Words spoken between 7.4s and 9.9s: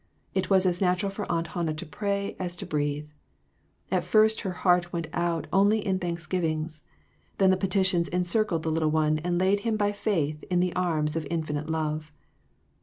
the peti tions encircled the little one and laid him